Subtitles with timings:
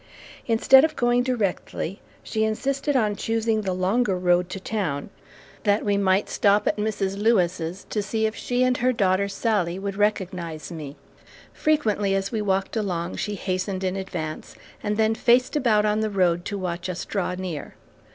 [0.47, 5.11] Instead of going directly, she insisted on choosing the longer road to town,
[5.61, 7.21] that we might stop at Mrs.
[7.21, 10.95] Lewis's to see if she and her daughter Sallie would recognize me.
[11.53, 16.09] Frequently as we walked along, she hastened in advance, and then faced about on the
[16.09, 17.75] road to watch us draw near.